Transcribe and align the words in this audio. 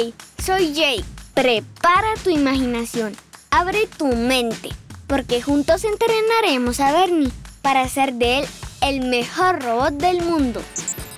Hey, 0.00 0.14
soy 0.38 0.74
Jake. 0.74 1.04
Prepara 1.34 2.14
tu 2.22 2.30
imaginación, 2.30 3.16
abre 3.50 3.88
tu 3.96 4.06
mente, 4.06 4.68
porque 5.08 5.42
juntos 5.42 5.82
entrenaremos 5.82 6.78
a 6.78 6.92
Bernie 6.92 7.32
para 7.62 7.80
hacer 7.80 8.12
de 8.14 8.38
él 8.38 8.46
el 8.80 9.00
mejor 9.08 9.60
robot 9.60 9.94
del 9.94 10.22
mundo. 10.22 10.62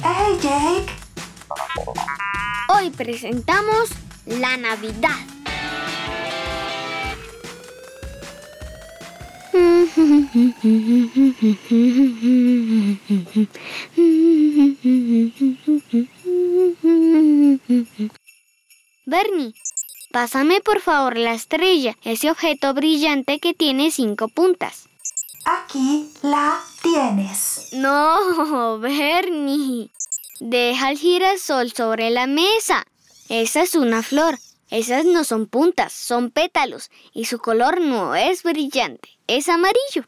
¡Hey, 0.02 0.38
Jake! 0.40 0.86
Hoy 2.70 2.88
presentamos 2.88 3.90
la 4.24 4.56
Navidad. 4.56 5.10
Bernie, 19.10 19.54
pásame 20.12 20.60
por 20.60 20.80
favor 20.80 21.18
la 21.18 21.34
estrella, 21.34 21.96
ese 22.04 22.30
objeto 22.30 22.72
brillante 22.74 23.40
que 23.40 23.54
tiene 23.54 23.90
cinco 23.90 24.28
puntas. 24.28 24.84
Aquí 25.44 26.12
la 26.22 26.60
tienes. 26.80 27.70
No, 27.72 28.78
Bernie. 28.80 29.90
Deja 30.38 30.90
el 30.92 30.98
girasol 30.98 31.72
sobre 31.72 32.10
la 32.10 32.28
mesa. 32.28 32.86
Esa 33.28 33.62
es 33.62 33.74
una 33.74 34.04
flor. 34.04 34.38
Esas 34.70 35.04
no 35.04 35.24
son 35.24 35.46
puntas, 35.46 35.92
son 35.92 36.30
pétalos. 36.30 36.88
Y 37.12 37.24
su 37.24 37.40
color 37.40 37.80
no 37.80 38.14
es 38.14 38.44
brillante, 38.44 39.08
es 39.26 39.48
amarillo. 39.48 40.04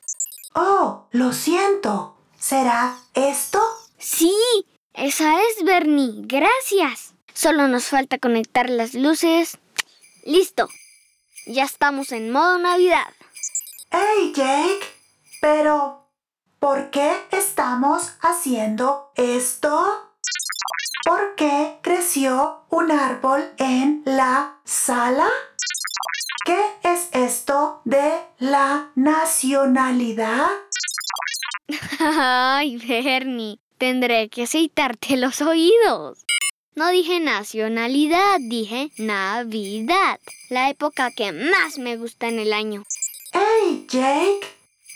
Oh, 0.54 1.08
lo 1.10 1.32
siento. 1.32 2.14
¿Será 2.38 2.98
esto? 3.14 3.58
Sí, 3.98 4.32
esa 4.94 5.40
es 5.42 5.64
Bernie. 5.64 6.22
Gracias. 6.24 7.11
Solo 7.34 7.68
nos 7.68 7.86
falta 7.86 8.18
conectar 8.18 8.68
las 8.68 8.94
luces. 8.94 9.58
Listo. 10.24 10.68
Ya 11.46 11.64
estamos 11.64 12.12
en 12.12 12.30
modo 12.30 12.58
Navidad. 12.58 13.08
¡Hey, 13.90 14.32
Jake! 14.34 14.86
Pero, 15.40 16.08
¿por 16.58 16.90
qué 16.90 17.12
estamos 17.32 18.12
haciendo 18.20 19.10
esto? 19.16 20.12
¿Por 21.04 21.34
qué 21.34 21.78
creció 21.82 22.64
un 22.70 22.92
árbol 22.92 23.52
en 23.58 24.02
la 24.04 24.60
sala? 24.64 25.28
¿Qué 26.44 26.58
es 26.84 27.08
esto 27.12 27.82
de 27.84 28.20
la 28.38 28.92
nacionalidad? 28.94 30.46
Ay, 31.98 32.76
Bernie, 32.76 33.58
tendré 33.78 34.28
que 34.28 34.44
aceitarte 34.44 35.16
los 35.16 35.42
oídos. 35.42 36.24
No 36.74 36.88
dije 36.88 37.20
nacionalidad, 37.20 38.38
dije 38.40 38.90
Navidad, 38.96 40.18
la 40.48 40.70
época 40.70 41.10
que 41.10 41.30
más 41.30 41.76
me 41.76 41.98
gusta 41.98 42.28
en 42.28 42.38
el 42.38 42.54
año. 42.54 42.84
¡Hey, 43.32 43.84
Jake! 43.90 44.40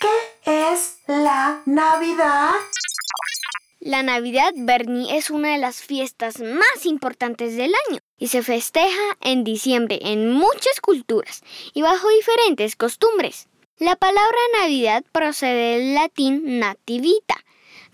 ¿Qué 0.00 0.72
es 0.72 1.00
la 1.06 1.60
Navidad? 1.66 2.52
La 3.80 4.02
Navidad, 4.02 4.54
Bernie, 4.56 5.18
es 5.18 5.28
una 5.28 5.52
de 5.52 5.58
las 5.58 5.82
fiestas 5.82 6.40
más 6.40 6.86
importantes 6.86 7.56
del 7.56 7.74
año 7.88 8.00
y 8.16 8.28
se 8.28 8.42
festeja 8.42 9.18
en 9.20 9.44
diciembre 9.44 9.98
en 10.00 10.30
muchas 10.30 10.80
culturas 10.80 11.42
y 11.74 11.82
bajo 11.82 12.08
diferentes 12.08 12.74
costumbres. 12.74 13.48
La 13.78 13.96
palabra 13.96 14.38
Navidad 14.62 15.04
procede 15.12 15.78
del 15.78 15.94
latín 15.94 16.58
nativita, 16.58 17.36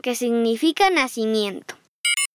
que 0.02 0.14
significa 0.14 0.88
nacimiento. 0.90 1.74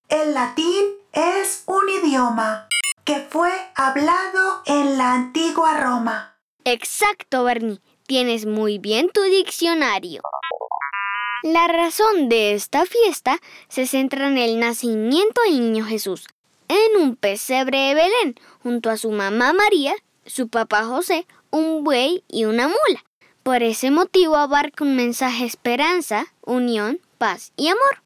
El 0.10 0.34
latín 0.34 0.97
es 1.18 1.64
un 1.66 1.90
idioma 1.90 2.68
que 3.04 3.26
fue 3.30 3.50
hablado 3.74 4.62
en 4.66 5.00
la 5.00 5.14
antigua 5.14 5.74
Roma. 5.80 6.38
Exacto, 6.64 7.44
Bernie. 7.44 7.82
Tienes 8.06 8.46
muy 8.46 8.78
bien 8.78 9.10
tu 9.12 9.24
diccionario. 9.24 10.22
La 11.42 11.68
razón 11.68 12.30
de 12.30 12.54
esta 12.54 12.86
fiesta 12.86 13.40
se 13.68 13.88
centra 13.88 14.28
en 14.28 14.38
el 14.38 14.60
nacimiento 14.60 15.42
del 15.42 15.60
niño 15.60 15.86
Jesús, 15.86 16.28
en 16.68 17.02
un 17.02 17.16
pesebre 17.16 17.80
de 17.80 17.96
Belén, 17.96 18.36
junto 18.62 18.92
a 18.92 18.98
su 18.98 19.10
mamá 19.10 19.54
María, 19.54 19.96
su 20.26 20.50
papá 20.50 20.84
José, 20.86 21.26
un 21.50 21.84
buey 21.84 22.24
y 22.28 22.46
una 22.46 22.68
mula. 22.68 23.04
Por 23.42 23.64
ese 23.64 23.90
motivo 23.90 24.36
abarca 24.36 24.84
un 24.84 24.96
mensaje 24.96 25.46
esperanza, 25.46 26.28
unión, 26.42 27.00
paz 27.18 27.54
y 27.56 27.70
amor. 27.70 28.04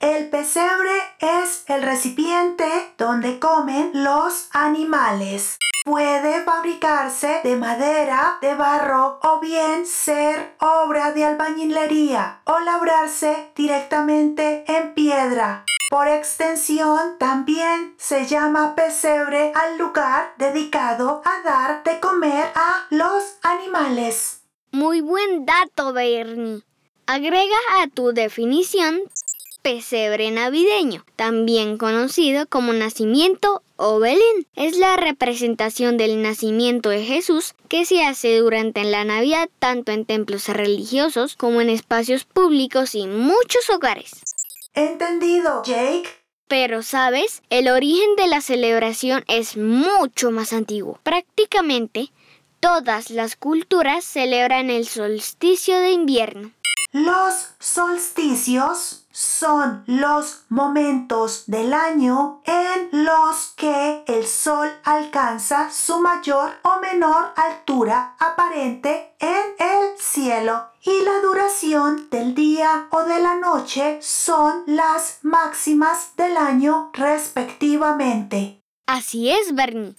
El 0.00 0.28
pesebre 0.28 0.90
es 1.18 1.64
el 1.68 1.82
recipiente 1.82 2.64
donde 2.98 3.38
comen 3.38 3.90
los 3.94 4.48
animales. 4.52 5.56
Puede 5.84 6.42
fabricarse 6.44 7.40
de 7.44 7.56
madera, 7.56 8.38
de 8.40 8.54
barro 8.54 9.18
o 9.22 9.40
bien 9.40 9.86
ser 9.86 10.56
obra 10.60 11.12
de 11.12 11.24
albañilería 11.24 12.40
o 12.44 12.58
labrarse 12.60 13.52
directamente 13.54 14.64
en 14.66 14.94
piedra. 14.94 15.64
Por 15.90 16.08
extensión, 16.08 17.18
también 17.18 17.94
se 17.98 18.26
llama 18.26 18.74
pesebre 18.74 19.52
al 19.54 19.78
lugar 19.78 20.34
dedicado 20.38 21.22
a 21.24 21.42
dar 21.42 21.84
de 21.84 22.00
comer 22.00 22.46
a 22.54 22.86
los 22.90 23.36
animales. 23.42 24.40
Muy 24.72 25.02
buen 25.02 25.44
dato, 25.44 25.92
Bernie. 25.92 26.62
Agrega 27.06 27.58
a 27.74 27.86
tu 27.88 28.12
definición 28.12 29.02
pesebre 29.64 30.30
navideño, 30.30 31.06
también 31.16 31.78
conocido 31.78 32.46
como 32.46 32.74
nacimiento 32.74 33.62
o 33.76 33.98
Belén. 33.98 34.46
Es 34.54 34.76
la 34.76 34.94
representación 34.96 35.96
del 35.96 36.22
nacimiento 36.22 36.90
de 36.90 37.02
Jesús 37.02 37.54
que 37.68 37.86
se 37.86 38.04
hace 38.04 38.36
durante 38.36 38.84
la 38.84 39.04
Navidad 39.04 39.48
tanto 39.58 39.90
en 39.90 40.04
templos 40.04 40.48
religiosos 40.48 41.34
como 41.34 41.62
en 41.62 41.70
espacios 41.70 42.24
públicos 42.24 42.94
y 42.94 43.06
muchos 43.06 43.70
hogares. 43.70 44.20
Entendido, 44.74 45.62
Jake. 45.64 46.10
Pero, 46.46 46.82
¿sabes? 46.82 47.42
El 47.48 47.68
origen 47.68 48.16
de 48.16 48.26
la 48.26 48.42
celebración 48.42 49.24
es 49.28 49.56
mucho 49.56 50.30
más 50.30 50.52
antiguo. 50.52 51.00
Prácticamente 51.02 52.12
todas 52.60 53.08
las 53.08 53.34
culturas 53.34 54.04
celebran 54.04 54.68
el 54.68 54.86
solsticio 54.86 55.80
de 55.80 55.92
invierno. 55.92 56.50
Los 56.92 57.54
solsticios 57.58 59.03
son 59.14 59.84
los 59.86 60.42
momentos 60.48 61.44
del 61.46 61.72
año 61.72 62.42
en 62.44 63.04
los 63.04 63.54
que 63.56 64.02
el 64.08 64.26
Sol 64.26 64.68
alcanza 64.82 65.70
su 65.70 66.00
mayor 66.00 66.50
o 66.62 66.80
menor 66.80 67.32
altura 67.36 68.16
aparente 68.18 69.14
en 69.20 69.54
el 69.60 69.96
cielo 69.98 70.64
y 70.82 71.00
la 71.02 71.20
duración 71.22 72.10
del 72.10 72.34
día 72.34 72.88
o 72.90 73.04
de 73.04 73.22
la 73.22 73.36
noche 73.36 74.00
son 74.02 74.64
las 74.66 75.20
máximas 75.22 76.16
del 76.16 76.36
año 76.36 76.90
respectivamente. 76.92 78.60
Así 78.86 79.30
es, 79.30 79.54
Bernie. 79.54 79.94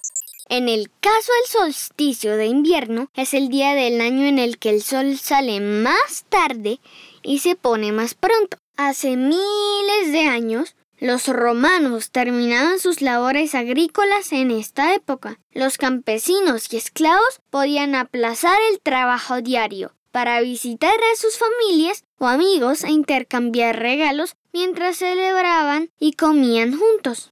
En 0.49 0.67
el 0.67 0.91
caso 0.99 1.31
del 1.31 1.61
solsticio 1.61 2.35
de 2.35 2.47
invierno, 2.47 3.07
es 3.15 3.33
el 3.33 3.47
día 3.47 3.75
del 3.75 4.01
año 4.01 4.27
en 4.27 4.39
el 4.39 4.59
que 4.59 4.71
el 4.71 4.83
sol 4.83 5.17
sale 5.17 5.61
más 5.61 6.25
tarde 6.27 6.81
y 7.23 7.39
se 7.39 7.55
pone 7.55 7.93
más 7.93 8.13
pronto. 8.13 8.57
Hace 8.77 9.15
miles 9.15 10.11
de 10.11 10.27
años, 10.27 10.75
los 10.97 11.27
romanos 11.29 12.11
terminaban 12.11 12.77
sus 12.79 13.01
labores 13.01 13.55
agrícolas 13.55 14.33
en 14.33 14.51
esta 14.51 14.93
época. 14.93 15.39
Los 15.51 15.77
campesinos 15.77 16.71
y 16.73 16.77
esclavos 16.77 17.39
podían 17.49 17.95
aplazar 17.95 18.57
el 18.71 18.81
trabajo 18.81 19.41
diario 19.41 19.93
para 20.11 20.41
visitar 20.41 20.93
a 20.93 21.15
sus 21.15 21.37
familias 21.37 22.03
o 22.17 22.27
amigos 22.27 22.83
e 22.83 22.91
intercambiar 22.91 23.79
regalos 23.79 24.35
mientras 24.51 24.97
celebraban 24.97 25.89
y 25.97 26.13
comían 26.13 26.77
juntos. 26.77 27.31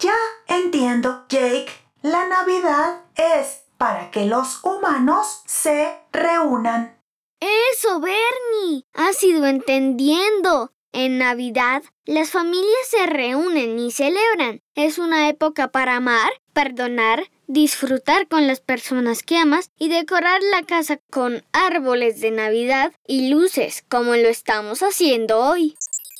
Ya 0.00 0.16
entiendo, 0.48 1.24
Jake. 1.28 1.70
La 2.02 2.26
Navidad 2.26 3.02
es 3.14 3.62
para 3.78 4.10
que 4.10 4.24
los 4.26 4.64
humanos 4.64 5.42
se 5.46 5.98
reúnan. 6.12 6.98
Eso, 7.38 8.00
Bernie. 8.00 8.84
Has 8.92 9.22
ido 9.22 9.46
entendiendo. 9.46 10.72
En 10.92 11.18
Navidad, 11.18 11.84
las 12.04 12.30
familias 12.30 12.88
se 12.88 13.06
reúnen 13.06 13.78
y 13.78 13.92
celebran. 13.92 14.60
Es 14.74 14.98
una 14.98 15.28
época 15.28 15.68
para 15.68 15.96
amar, 15.96 16.32
perdonar, 16.52 17.30
disfrutar 17.46 18.26
con 18.26 18.48
las 18.48 18.60
personas 18.60 19.22
que 19.22 19.36
amas 19.36 19.70
y 19.78 19.88
decorar 19.88 20.40
la 20.50 20.62
casa 20.62 20.98
con 21.10 21.44
árboles 21.52 22.20
de 22.20 22.32
Navidad 22.32 22.92
y 23.06 23.28
luces 23.28 23.84
como 23.88 24.16
lo 24.16 24.28
estamos 24.28 24.82
haciendo 24.82 25.38
hoy. 25.38 25.76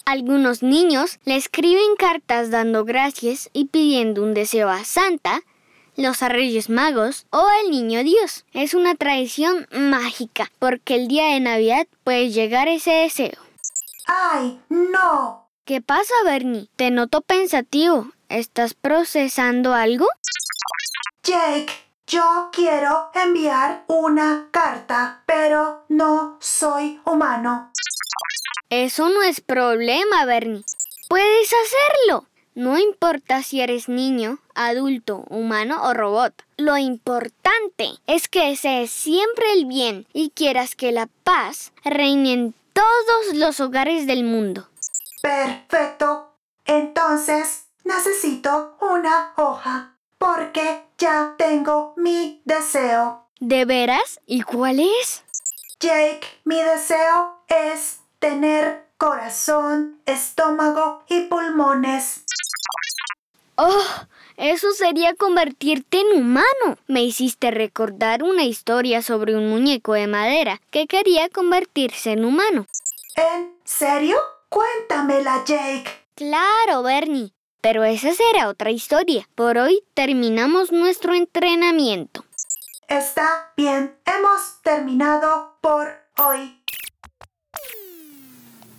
Algunos 0.06 0.62
niños 0.62 1.19
le 1.25 1.34
escriben 1.34 1.96
cartas 1.99 2.50
dando 2.50 2.84
gracias 2.84 3.50
y 3.52 3.67
pidiendo 3.67 4.22
un 4.22 4.34
deseo 4.34 4.69
a 4.69 4.84
Santa, 4.84 5.43
los 5.96 6.20
Reyes 6.20 6.70
Magos 6.70 7.26
o 7.31 7.44
al 7.44 7.70
Niño 7.70 8.05
Dios. 8.05 8.44
Es 8.52 8.75
una 8.75 8.94
tradición 8.94 9.67
mágica 9.72 10.50
porque 10.61 10.94
el 10.94 11.08
día 11.08 11.26
de 11.26 11.40
Navidad 11.40 11.88
puede 12.05 12.31
llegar 12.31 12.69
ese 12.69 12.93
deseo. 12.93 13.50
¡Ay, 14.12 14.61
no! 14.69 15.49
¿Qué 15.65 15.81
pasa, 15.81 16.12
Bernie? 16.25 16.69
Te 16.75 16.91
noto 16.91 17.21
pensativo. 17.21 18.09
¿Estás 18.29 18.75
procesando 18.75 19.73
algo? 19.73 20.09
Jake, 21.23 21.73
yo 22.09 22.49
quiero 22.51 23.11
enviar 23.15 23.85
una 23.87 24.49
carta, 24.51 25.23
pero 25.27 25.85
no 25.89 26.39
soy 26.41 27.01
humano. 27.05 27.71
Eso 28.69 29.11
no 29.11 29.23
es 29.23 29.41
problema, 29.41 30.25
Bernie. 30.25 30.65
Puedes 31.09 31.53
hacerlo. 31.53 32.27
No 32.56 32.81
importa 32.81 33.45
si 33.45 33.61
eres 33.61 33.89
niño, 33.89 34.39
adulto, 34.56 35.25
humano 35.29 35.85
o 35.85 35.95
robot. 35.95 36.35
Lo 36.56 36.77
importante 36.77 37.91
es 38.09 38.29
que 38.29 38.49
desees 38.49 38.91
siempre 38.91 39.53
el 39.53 39.67
bien 39.67 40.05
y 40.13 40.31
quieras 40.31 40.75
que 40.75 40.91
la 40.91 41.09
paz 41.23 41.73
reine 41.85 42.33
en 42.33 42.55
todos 42.81 43.37
los 43.37 43.61
hogares 43.61 44.06
del 44.06 44.25
mundo. 44.25 44.67
Perfecto. 45.21 46.32
Entonces 46.65 47.67
necesito 47.85 48.77
una 48.81 49.35
hoja 49.37 49.97
porque 50.17 50.85
ya 50.97 51.35
tengo 51.37 51.93
mi 51.97 52.41
deseo. 52.47 53.27
¿De 53.38 53.67
veras? 53.67 54.21
¿Y 54.27 54.43
cuál 54.43 54.81
es? 54.81 55.25
Jake, 55.79 56.27
mi 56.44 56.62
deseo 56.62 57.43
es 57.49 58.00
tener 58.19 58.87
corazón, 58.97 60.00
estómago 60.06 61.05
y 61.09 61.23
pulmones. 61.23 62.25
¡Oh! 63.56 63.85
Eso 64.41 64.73
sería 64.73 65.15
convertirte 65.17 66.00
en 66.00 66.19
humano. 66.19 66.79
Me 66.87 67.03
hiciste 67.03 67.50
recordar 67.50 68.23
una 68.23 68.44
historia 68.44 69.03
sobre 69.03 69.37
un 69.37 69.50
muñeco 69.50 69.93
de 69.93 70.06
madera 70.06 70.62
que 70.71 70.87
quería 70.87 71.29
convertirse 71.29 72.12
en 72.12 72.25
humano. 72.25 72.65
¿En 73.17 73.55
serio? 73.65 74.17
Cuéntamela, 74.49 75.45
Jake. 75.45 75.91
Claro, 76.15 76.83
Bernie. 76.83 77.33
Pero 77.61 77.85
esa 77.85 78.12
será 78.15 78.49
otra 78.49 78.71
historia. 78.71 79.29
Por 79.35 79.59
hoy 79.59 79.83
terminamos 79.95 80.73
nuestro 80.73 81.15
entrenamiento. 81.15 82.25
Está 82.89 83.53
bien, 83.57 83.95
hemos 84.07 84.62
terminado 84.62 85.59
por 85.61 85.89
hoy. 86.19 86.61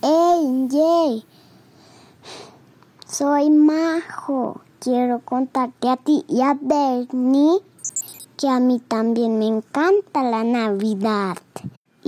¡Ey, 0.02 0.68
Jay! 0.70 1.24
Soy 3.06 3.50
Majo. 3.50 4.60
Quiero 4.80 5.20
contarte 5.20 5.88
a 5.88 5.96
ti 5.96 6.24
y 6.28 6.42
a 6.42 6.58
Bernie 6.60 7.60
que 8.36 8.48
a 8.48 8.58
mí 8.58 8.80
también 8.80 9.38
me 9.38 9.46
encanta 9.46 10.24
la 10.24 10.42
Navidad. 10.42 11.38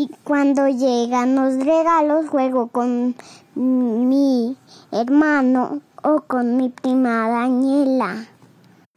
Y 0.04 0.10
cuando 0.22 0.68
llegan 0.68 1.34
los 1.34 1.54
regalos 1.64 2.28
juego 2.28 2.66
con 2.66 3.14
mi 3.54 4.54
hermano 4.92 5.80
o 6.02 6.20
con 6.26 6.58
mi 6.58 6.68
prima 6.68 7.26
Daniela. 7.30 8.26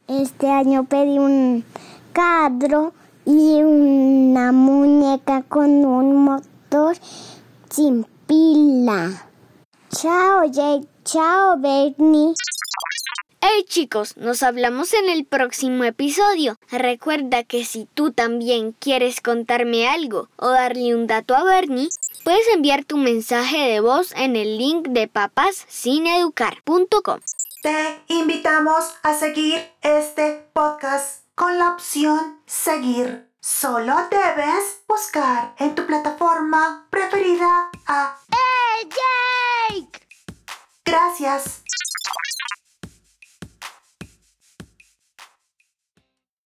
Este 0.06 0.50
año 0.50 0.84
pedí 0.84 1.18
un 1.18 1.64
cadro 2.12 2.92
y 3.24 3.62
una 3.62 4.52
muñeca 4.52 5.40
con 5.48 5.82
un 5.86 6.24
motor 6.24 6.94
sin 7.70 8.04
pila. 8.26 9.08
Chao, 9.88 10.44
Jake. 10.44 10.86
Chao, 11.04 11.56
Bernie. 11.56 12.34
Hey 13.40 13.64
chicos, 13.68 14.16
nos 14.16 14.42
hablamos 14.42 14.92
en 14.94 15.08
el 15.08 15.24
próximo 15.24 15.84
episodio. 15.84 16.56
Recuerda 16.72 17.44
que 17.44 17.64
si 17.64 17.86
tú 17.94 18.10
también 18.10 18.72
quieres 18.72 19.20
contarme 19.20 19.88
algo 19.88 20.28
o 20.36 20.48
darle 20.48 20.96
un 20.96 21.06
dato 21.06 21.36
a 21.36 21.44
Bernie, 21.44 21.88
puedes 22.24 22.48
enviar 22.52 22.84
tu 22.84 22.96
mensaje 22.96 23.58
de 23.58 23.78
voz 23.78 24.10
en 24.16 24.34
el 24.34 24.58
link 24.58 24.88
de 24.88 25.06
papassineducar.com. 25.06 27.20
Te 27.62 28.00
invitamos 28.08 28.96
a 29.04 29.14
seguir 29.14 29.60
este 29.82 30.44
podcast 30.52 31.22
con 31.36 31.58
la 31.58 31.74
opción 31.74 32.40
seguir. 32.46 33.28
Solo 33.40 33.94
debes 34.10 34.82
buscar 34.88 35.54
en 35.58 35.76
tu 35.76 35.86
plataforma 35.86 36.88
preferida 36.90 37.70
a 37.86 38.16
¡Hey, 38.32 38.88
Jake! 39.70 40.00
Gracias. 40.84 41.62